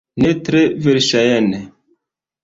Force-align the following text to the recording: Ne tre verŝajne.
Ne 0.21 0.29
tre 0.45 0.61
verŝajne. 0.85 1.59